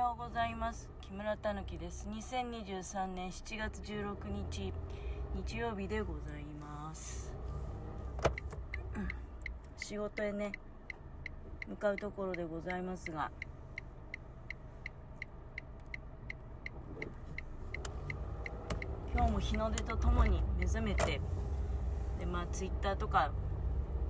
[0.00, 0.88] ようございます。
[1.02, 2.08] 木村たぬきです。
[2.08, 4.16] 2023年7月16
[4.50, 4.72] 日
[5.34, 7.30] 日曜日でございます、
[8.96, 9.08] うん。
[9.76, 10.52] 仕事へね
[11.68, 13.30] 向かうところでございますが。
[19.14, 21.20] 今日も日の出とともに目覚めて
[22.18, 23.32] でまあツイッターとか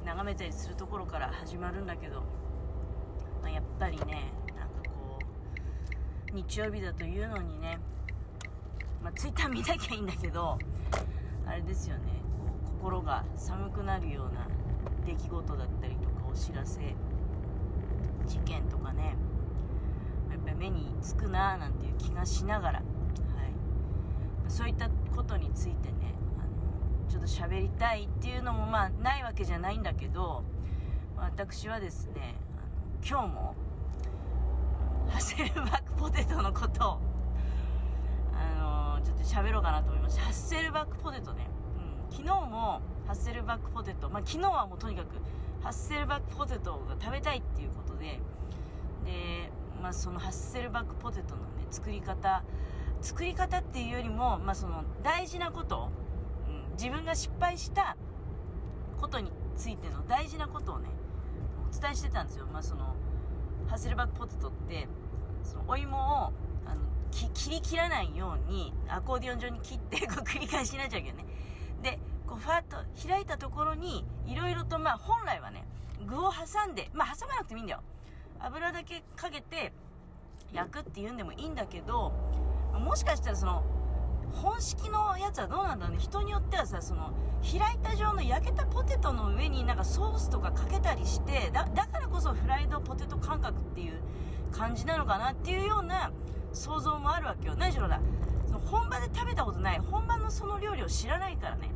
[0.05, 2.23] 眺めたりするところから始まるんだけど、
[3.43, 4.33] まあ、やっぱりね
[6.33, 7.79] 日曜日だというのにね、
[9.03, 10.59] まあ、ツイッター見なきゃいいんだけど
[11.47, 12.03] あれですよね。
[12.39, 14.47] こう心が寒くなるような
[15.05, 16.81] 出来事だったりとかお知らせ
[18.27, 19.17] 事件とかね。
[20.31, 22.85] やっぱり目につくなーなんていう気がしながら、はい、
[24.49, 30.45] そういったことについてねあのちょっと喋りたいっていうのもまあないわけじゃないんだけど
[31.17, 33.55] 私はですねあの今日も
[35.11, 36.91] ハセルバックポテトのこと。
[36.91, 37.01] を
[38.33, 40.23] あのちょっと喋ろうかなと思いました。
[40.23, 41.47] ハッセルバックポテトね、
[42.11, 44.09] うん、昨日もハッセルバックポテト。
[44.09, 45.09] まあ昨日はもうとにかく
[45.63, 48.21] ハッセルバックポテトが食べたいっていうことで。
[49.05, 49.51] で
[49.83, 52.43] まあそのハッセルバックポテトのね作り方。
[53.03, 55.89] 作り方っていうよりも、まあ、その大事なこと、
[56.47, 57.97] うん、自分が失敗した
[59.01, 60.91] ことについての大事なことをね
[61.67, 62.95] お伝えしてたんですよ、まあ、その
[63.71, 64.89] ハッセルバックポテトって
[65.45, 66.33] そのお芋を
[66.67, 66.81] あの
[67.13, 71.25] 切り切らないようにアコーディオン状に切ってこう繰り返しになっちゃうけどね。
[71.81, 75.65] でこうファッと開いたところにいろいろとまあ本来はね
[76.05, 77.81] 具を挟んでまあ挟まなくてもいいんだよ。
[78.41, 79.73] 油だけかけて
[80.53, 82.13] 焼くっていうんでもいいんだけど
[82.73, 83.63] もしかしたらその
[84.33, 86.03] 本式のやつはどうなんだろうね。
[86.03, 93.95] 人によってはさその開いた状の焼けたポテトの上になんかソースとかかけたりしてだからこそフライドポテト感覚っていう
[94.53, 96.13] 感じなのかなっていうような
[96.53, 97.55] 想像もあるわけよ。
[97.57, 98.01] 何しろだ
[98.47, 101.71] その本場で食べたことない本場のその料理を知らないからね、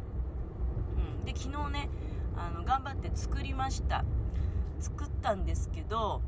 [1.19, 1.89] うん、で昨日ね
[2.37, 4.05] あの頑張って作りました。
[4.81, 6.21] 作ったんですけど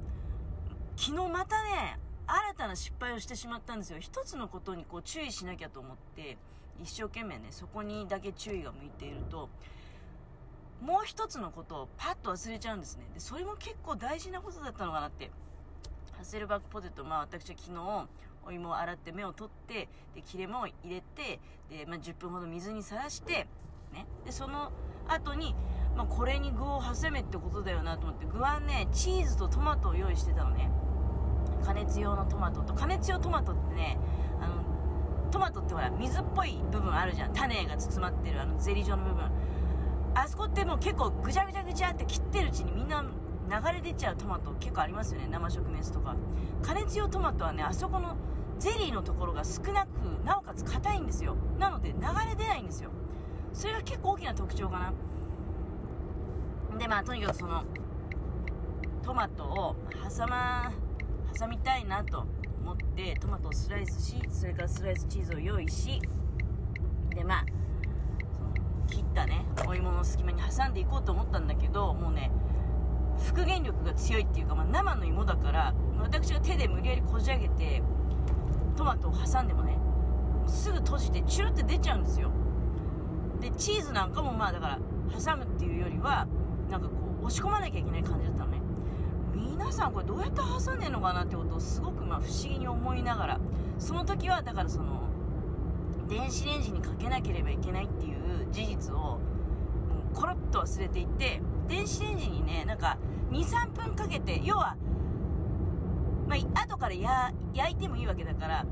[0.97, 3.99] 昨日またね新たな失敗をしてしまったんですよ。
[4.01, 6.37] 一つのことにこう注意しなきゃと思って
[6.83, 9.49] 一生懸命ねそこにだけ注意が向いていると
[10.81, 13.05] もう一つのことをパッと忘れちゃうんですね。
[13.15, 15.31] でそれも結構大事なことだったのかなって。
[16.13, 18.09] ハッセルバックポテトまあ私は昨日
[18.47, 21.39] お芋を洗って芽を取ってで切れ目を入れて
[21.69, 23.47] で、まあ、10分ほど水にさらして
[23.93, 24.07] ね。
[24.25, 24.73] でその
[25.09, 25.55] 後に
[25.95, 30.71] まあ、これに具を挟めってことだよなと思って具はねチーズとトマトを用意してたのね。
[31.67, 33.99] 加熱用のトマトと加熱用トマトってね
[34.41, 34.63] あの
[35.33, 37.33] トマトってほら水っぽい部分あるじゃん。
[37.33, 39.25] 種が包まってるあのゼリー状の部分。
[40.15, 43.09] あそこってもう結構ぐちゃぐちゃぐちゃって切ってるうちにみんな流
[43.75, 45.27] れ出ちゃうトマト結構ありますよね。
[45.29, 46.15] 生食メスとか。
[46.63, 48.17] 加熱用トマトはねあそこの
[48.59, 49.89] ゼリーのところが少なく
[50.25, 51.37] なおかつ硬いんですよ。
[51.59, 52.91] なので流れ出ないんですよ。
[53.53, 54.93] それが結構大きな特徴か
[56.71, 56.79] な。
[56.79, 57.65] でまあとにかくその
[59.03, 60.71] トマトを挟ま
[61.39, 62.27] 挟みたいなと
[62.63, 66.01] 思ってトマトをスライスしそれからスライスチーズを用意し
[67.15, 67.45] でまあ
[68.91, 72.31] 切ったねお芋の隙間に挟んでいこうと思ったんだけどもうね
[73.19, 77.83] 復元力が強いっていうか、まあ、生の芋だから私が手で無理やりこじ開けて
[78.77, 79.79] トマトを挟んでもね
[80.47, 82.31] すぐ閉じてチュルって出ちゃうんですよ。
[83.41, 84.79] でチーズなんかもまあだから
[85.19, 86.27] 挟むっていうよりは
[86.71, 88.56] なんかこう押し込まなきゃいけない感じだったのね。
[89.37, 93.41] 皆さんこれどうやって挟んでんのかなってことをすごくまあ不思議に思いながら。
[93.79, 95.03] その時はだからその
[96.09, 99.19] 電子レンジにかけなければいけないっていう事実をも
[100.13, 102.99] うコロッと忘れていって電子レンジにねなんか
[103.33, 104.77] 23分かけて要は
[106.27, 108.67] まあ後からや焼いてもいいわけだから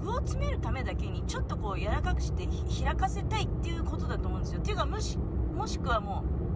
[0.00, 2.48] 具を詰めるためだけにちょっとこう柔らかくして
[2.82, 4.60] 開かせたいっていうことだと思うんですよ。
[4.60, 6.47] っていうかもしもしくはもう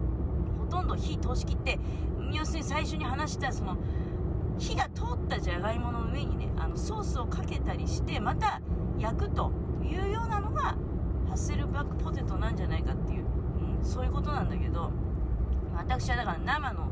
[0.73, 1.79] ほとんど火通し切って
[2.31, 3.77] 要するに最初に話したその
[4.57, 8.59] 火が通ったじゃがいもの上にねあのソースをかけたりしてまた
[8.97, 9.51] 焼くと
[9.83, 10.77] いうようなのがハ
[11.33, 13.25] ッセルバックポテトなんじゃないかっていう、
[13.79, 14.91] うん、そういうことなんだけど
[15.75, 16.87] 私はだから生の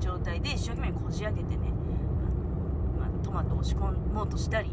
[0.00, 1.72] 状態で一生懸命こじ開けてね
[2.98, 4.70] あの、まあ、トマトを押し込もうとしたり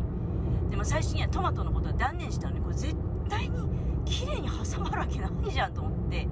[0.70, 2.96] でも最初にはトマトのことは断念したのにこれ絶
[3.30, 3.70] 対に
[4.06, 5.93] 綺麗に挟まるわけないじゃんと思って。
[6.10, 6.28] で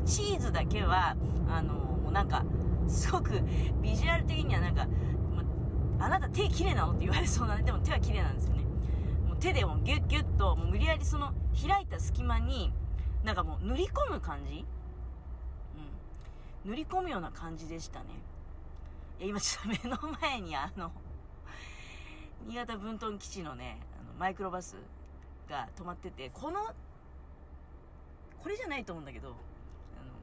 [0.00, 1.16] チーズだけは
[1.48, 2.44] あのもうなんか
[2.88, 3.40] すごく
[3.82, 4.86] ビジュアル的にはなんか、
[6.00, 6.92] あなた手綺麗なの？
[6.92, 8.62] って言われそうなんででも手は綺麗なんですよね。
[9.28, 11.32] もう手でもギュッギュッともう無理やりその
[11.66, 12.72] 開いた隙間に
[13.22, 14.64] なんかもう塗り込む感じ？
[16.64, 16.70] うん。
[16.70, 18.06] 塗り込むような感じでしたね。
[19.20, 20.90] いや今ちょっと目の前にあの
[22.48, 24.76] 新潟分屯基地のねあのマイクロバス
[25.48, 26.74] が止まっててこの
[28.42, 29.34] これじゃないと思うんだけどあの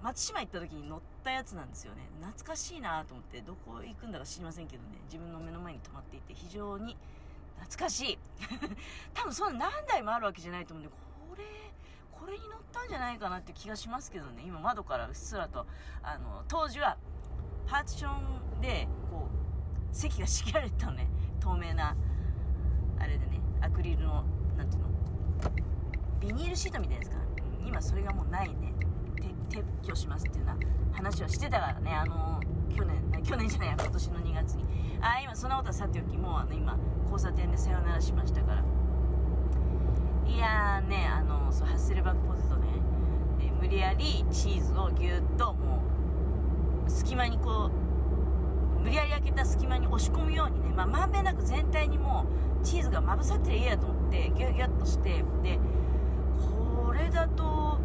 [0.04, 2.02] 松島行った時に乗ったやつなんですよね。
[2.22, 4.98] 懐かしいなと思ってどこ行くんだか知りませんけどね。
[5.06, 6.98] 自分の目の前に止まっていて非常に
[7.60, 8.20] 懐かしい。
[9.14, 10.94] 多分そんな何台もあるわけじゃないと思うんで
[11.30, 11.44] これ
[12.12, 14.44] これに乗ったんじゃないかなって気がしますけどね。
[14.46, 15.66] 今窓からうっすらと
[16.02, 16.98] あの当時は
[17.68, 19.28] パーティションでこ
[19.92, 21.08] う席が仕切られてたのね。
[21.40, 21.96] 透明な
[23.00, 24.24] あれでねアクリルの
[24.58, 24.90] なんていうの
[26.20, 27.18] ビニールシートみたいですか、
[27.68, 28.74] 今それがもうないね。
[29.50, 31.92] 撤去しますっていうような話はしてたからね。
[31.94, 32.40] あの
[32.74, 34.64] 去年去年じゃない今年の2月に。
[35.02, 38.64] ああ今そんなことはさておきもうあの今交差点でさよならしましたから。
[40.26, 42.68] いやーねあのそうハッセルバックポテトね。
[43.40, 45.84] で無理やりチーズをぎゅっとも
[46.88, 47.70] う隙間にこ
[48.78, 52.26] う無理やり開けた隙間に押し込むようにね、まあ、まんべんなく全体にも
[52.62, 55.60] うチーズがまぶさってりゃいいやと思ってギュギュッとしてで
[56.88, 57.78] これだと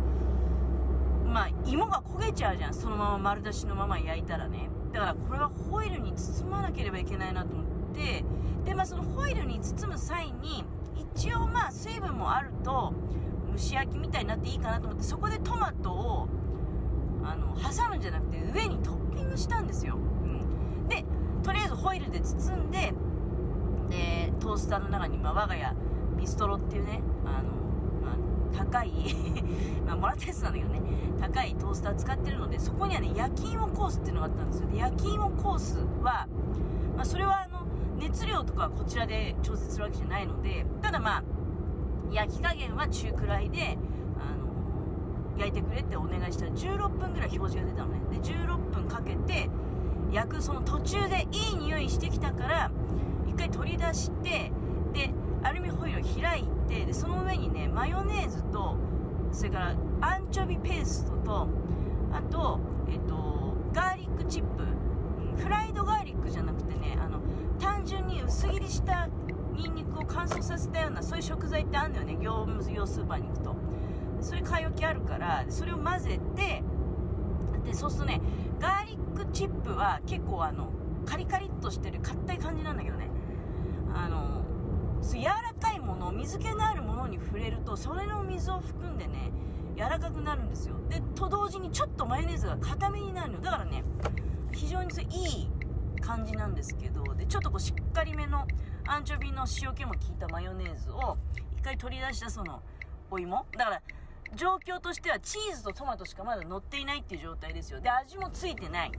[1.26, 2.74] まあ芋が焦げちゃうじゃん。
[2.74, 4.70] そのまま丸出しのまま焼いたらね。
[4.92, 8.24] だからこれはホイルに包まなければいけないなと思って。
[8.64, 10.64] でまあそのホイルに包む際に
[11.16, 12.94] 一応まあ水分もあると
[13.50, 16.28] 蒸し焼きみたいになっていいかなと思ってそこでトマトを
[17.24, 20.26] あの挟むんじゃなくて上にトッピングしたんですよ、う
[20.84, 21.04] ん、で
[21.42, 22.94] とりあえずホイルで包んで
[23.90, 25.74] でトースターの中に、まあ、我が家
[26.16, 27.50] ビストロっていうねあの、
[28.56, 28.92] 高い
[29.86, 30.82] まあもらったやつなんだけどね。
[31.20, 34.68] 高いトースター使ってるのでそこにはね焼き芋コースっていうのがあったんですよ。
[34.68, 36.26] で焼き芋コースは、
[36.96, 37.64] まあ、それはあの
[37.98, 41.22] 熱量とかはこちらで調節するわけじゃないのでただまあ
[42.10, 43.78] 焼き加減は中くらいで
[44.18, 48.00] あの焼いてくれってお願いしたら16分ぐらい表示が出たのね。
[48.10, 49.48] で16分かけて
[50.10, 52.70] 焼くその途中でいい匂いしてきたから
[53.26, 54.52] 一回取り出して
[54.92, 55.10] で
[55.42, 58.76] アルミホイルを開いてでその上にねマヨネーズと
[59.30, 61.48] それからアンチョビペーストと
[62.12, 62.60] あと、
[62.90, 64.62] えっと、ガーリックチップ。
[65.34, 67.18] フライドガーリックじゃなくてねあの
[67.58, 69.08] 単純に薄切りした
[69.54, 73.56] ニンニクを乾燥させたようなそういう食材ってあるんだよね業務用スーパーに行くと。
[74.20, 76.62] それ買い置きあるからそれを混ぜて
[77.64, 78.20] でそうするとね
[78.60, 80.70] ガーリックチップは結構あの
[81.06, 83.08] カリカリっとしてる硬い感じなんだけどね。
[83.94, 84.41] あの
[86.22, 89.32] 水気のあるものに触れるとそれの水を含んでね
[89.76, 90.76] 柔らかくなるんですよ。
[90.88, 93.40] でと同時にちょっとマヨネーズが固めになるの。
[93.40, 93.82] だからね
[94.52, 95.50] 非常にそれいい
[96.00, 98.46] 感じなんですけどでちょっとこうしっかりめの
[98.86, 101.16] アンチョビの塩気も効いたマヨネーズを
[101.58, 102.62] 一回取り出したその
[103.10, 103.44] お芋。
[103.56, 103.82] だから
[104.36, 107.80] 状況としてはチーズとトマトしかまだ乗っていないっていう状態ですよ。
[107.80, 108.92] で味もついてない。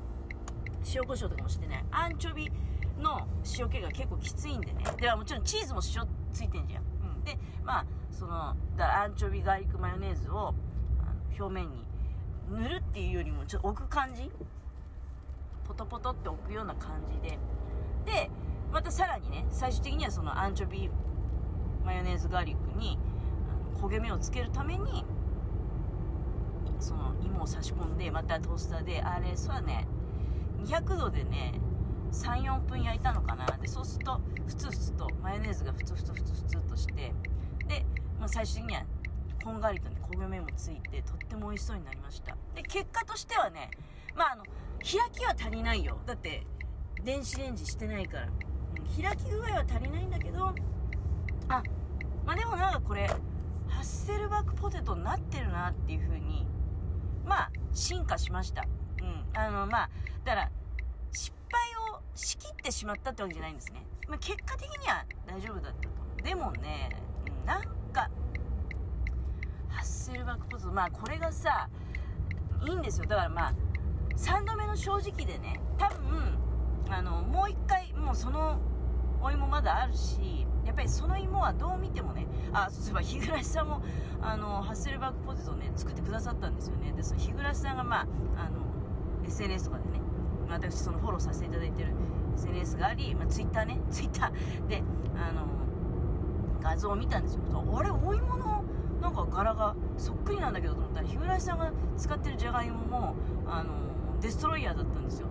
[0.94, 1.86] 塩コショウとかもしてない。
[1.92, 2.52] アンチョビ
[3.00, 3.28] の
[3.58, 4.84] 塩気が結構きついんでね。
[5.00, 6.84] ではもちろんチーズも塩ついてんじゃん、
[7.26, 10.54] でまあそのだアンチョビガーリックマヨネーズを
[11.40, 11.86] 表面に
[12.52, 14.30] 塗るっていうよりもちょっと置く感じ？
[15.66, 17.38] ポトポトって置くような感じで。
[18.06, 18.30] で
[18.72, 20.90] またさらにね最終的にはそのアンチョビ
[21.86, 22.98] マヨネーズガーリックに
[23.82, 25.06] 焦げ目をつけるために
[26.80, 29.88] その芋を差し込んでまたトースターであれそうはね
[30.66, 31.54] 200度でね
[32.14, 33.46] 34分焼いたのかな。
[33.62, 36.94] でそうするとふつふつとマヨネーズがふつふつふつふつとして
[37.68, 37.86] で、
[38.20, 38.84] まあ、最終的には
[39.44, 42.38] こんがりとね焦げ目もついてとっても美味しそうになりました。
[42.56, 43.72] で結果としてはね
[44.16, 44.44] まああの
[44.80, 45.98] 開きは足りないよ。
[46.06, 46.46] だって
[47.04, 50.54] 電子レンジしてないから、うん、開き具合は足りないんだけど
[51.50, 51.64] あ
[52.26, 56.46] まあでもなんかこれハッセルバックポテトになってるなっていう風に
[57.26, 58.66] まあ進化しました。
[59.02, 59.90] うんあのまあ
[60.24, 60.52] だから
[61.12, 61.83] 失敗を
[62.16, 65.90] しきってしまったってわけじゃないんですね、まあ、結果的には大丈夫だったと
[66.24, 66.90] でもね
[67.46, 68.10] なんか
[69.70, 71.68] ハッセルバックポテトまあこれがさ
[72.66, 73.06] いいんですよ。
[73.08, 73.54] だからまあ
[74.16, 76.38] 3度目の正直でね多分
[76.90, 78.60] あのもう一回もうその
[79.22, 83.84] お芋まだあるしやっぱりその芋はどう見てもねあそうすれば日暮さんも
[84.22, 86.94] あのハッセルバックポテトね作ってくださったんですよね。
[86.94, 88.02] でその日暮さんがまあ
[88.38, 88.60] あの
[89.26, 90.00] SNS とかでね
[90.54, 91.90] 私そのフォローさせていただいてる
[92.36, 94.32] SNS があり、まあ、Twitter ね Twitter
[94.68, 94.84] で
[95.16, 95.46] あの
[96.62, 98.64] 画像を見たんですよあれお芋の
[99.02, 103.74] なんか柄がそっくりなんだけどと思ったら日暮さんが使ってるじゃがいももあの
[104.22, 105.28] デストロイヤーだったんですよ。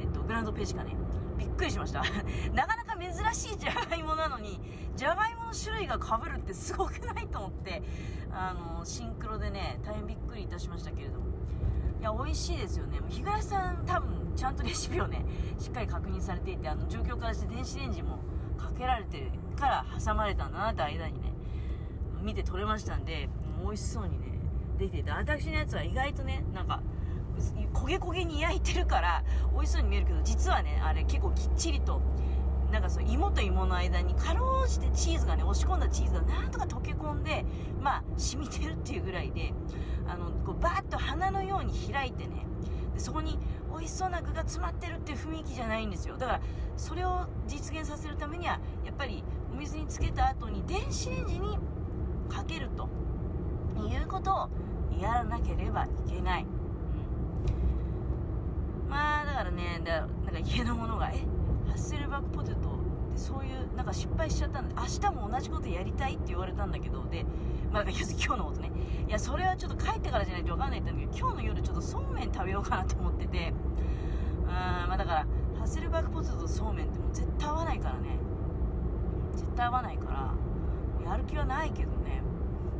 [0.00, 0.94] えっと、グランドページかね。
[1.36, 2.02] びっくりしました。
[2.54, 4.60] なかなか珍しいじゃがいもなのに、
[4.94, 7.82] じゃがいもの種類が被るってすごくないと思って、
[8.30, 11.37] あの、シンクロでね、大変びっくりいたしましたけれども。
[12.00, 12.98] いや、美味しいですよね。
[13.08, 15.24] 日暮さん多分、ちゃんとレシピをね、
[15.58, 18.18] しっかり確認されていて、あの、状況からして電子レンジも、
[18.58, 21.32] かけられてるから挟まれたんだなって間にね
[22.22, 23.28] 見て取れましたんで
[23.64, 24.26] 美味しそうにね
[24.78, 26.80] できてて私のやつは意外とねなんか
[27.72, 32.00] 焦げ焦げに焼いてるから美味しそうに見えるけど実はねあれ結構きっちりと
[32.72, 37.44] なんかそう芋と芋の間にかろうじてチーズがね押し込んだチーズがなんとか溶け込んで
[37.80, 39.54] まあ染みてるっていうぐらいで
[40.08, 42.46] あのこうバーッと花のように開いてね。
[42.94, 43.38] でそこに
[43.70, 46.16] 美味しそうな具が詰まってるっていう雰囲気じゃないんですよ。
[46.16, 46.40] だから
[46.76, 49.22] それを実現させるためにはやっぱり
[49.52, 51.58] お水につけた後に電子レンジに
[52.28, 52.88] かけると
[53.86, 54.48] いうことを
[55.00, 56.46] やらなければいけない、
[58.84, 61.18] うん、まあだからねだなんか家のものがえ？
[61.68, 62.77] ハッセルバックポテト
[63.18, 67.24] そういうなんか失敗しちゃったんで明日も同じことやりたいって言われたんだけどで
[67.72, 68.70] まあ 今日のことね。
[69.06, 73.52] いやそれはちょっと帰ってからじゃないと分かんないって言ったんだけど今日の夜ちょっとそうめん食べようかなと思ってて。
[74.48, 75.18] あまあだから
[75.58, 78.18] ハッセルバックポテトとそうめんってもう絶対合わないからね。
[79.32, 80.34] 絶対合わないか
[81.04, 82.22] らやる気はないけどね。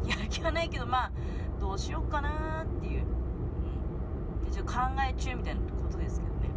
[0.07, 1.13] やる気はないけどまあ
[1.61, 4.79] どうしようかなっていう、うん、でちょっと考
[5.09, 6.51] え中みたいなことですけどね。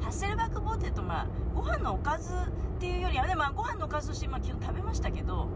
[0.00, 2.36] ハッセルバックポテトまあご飯のおかずっ
[2.80, 5.48] ていうよりはねまあご飯のおかずとして、まあ、昨日食べましたけど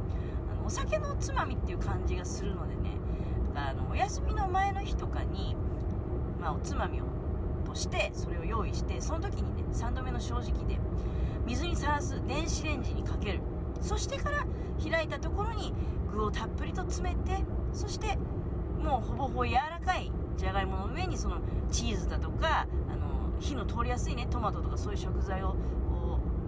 [0.50, 2.90] あのお酒のつまみっていう感じがするのでね
[3.54, 5.56] だからあのお休みの前の日とかに、
[6.40, 7.04] まあ、おつまみを
[7.66, 10.78] としてそれを用意してその時にね3度目の正直で
[11.46, 13.40] 水にさらす電子レンジにかける。
[13.80, 14.46] そしてから
[14.82, 15.72] 開いたところに
[16.12, 17.42] 具をたっぷりと詰めて
[17.72, 18.18] そして
[18.82, 21.38] もうほぼほぼ柔らかいじゃがいもの上にその
[21.70, 25.56] チーズだとかあの火の通りやすいねトマトとかそういう食材を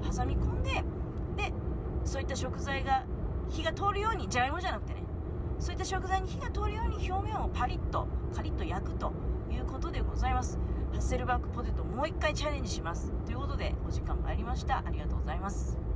[0.02, 0.70] 挟み込んで
[1.36, 1.52] で
[2.04, 3.04] そういった食材が
[3.48, 5.02] 火が通るようにじゃがいもじゃなくてね
[5.58, 9.12] そういった食材に火が通るように表面をパリッとカリッと焼くと
[9.50, 10.58] いうことでございます。
[10.92, 13.12] ハッセルバックポテトもう一回チャレンジします。
[13.26, 14.78] ということでお時間参りました。
[14.78, 15.89] ありがとうございます。